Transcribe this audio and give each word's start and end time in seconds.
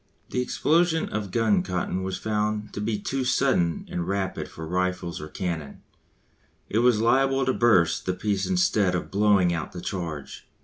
The 0.31 0.41
explosion 0.41 1.09
of 1.09 1.29
gun 1.29 1.61
cotton 1.61 2.01
was 2.01 2.17
found 2.17 2.73
to 2.73 2.81
be 2.81 2.97
too 2.97 3.23
sudden 3.23 3.85
and 3.87 4.07
rapid 4.07 4.47
for 4.49 4.65
rifles 4.67 5.21
or 5.21 5.27
cannon; 5.27 5.83
it 6.67 6.79
was 6.79 6.99
liable 6.99 7.45
to 7.45 7.53
burst 7.53 8.07
the 8.07 8.13
piece 8.13 8.47
instead 8.47 8.95
of 8.95 9.11
blowing 9.11 9.53
out 9.53 9.73
the 9.73 9.79
charge. 9.81 10.47